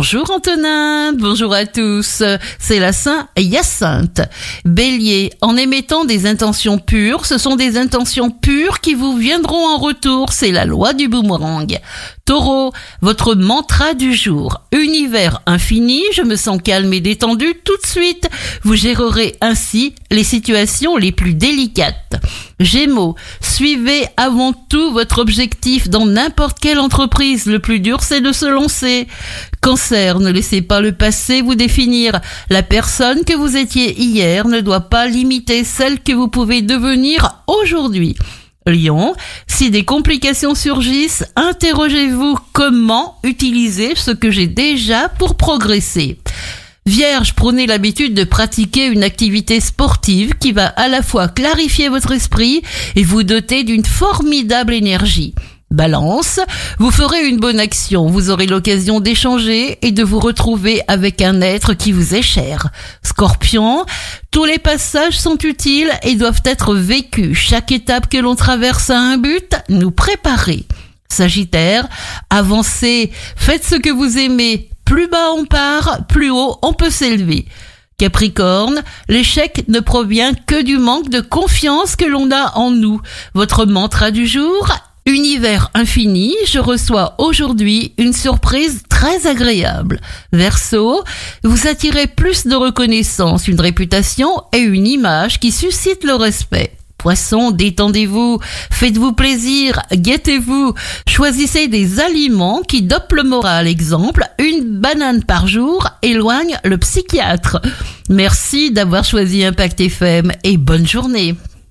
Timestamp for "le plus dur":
27.46-28.02